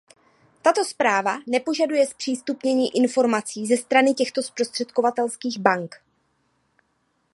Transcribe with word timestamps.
Tato 0.61 0.85
zpráva 0.85 1.37
nepožaduje 1.47 2.07
zpřístupnění 2.07 2.95
informací 2.97 3.65
ze 3.67 3.77
strany 3.77 4.13
těchto 4.13 4.43
zprostředkovatelských 4.43 5.59
bank. 5.59 5.95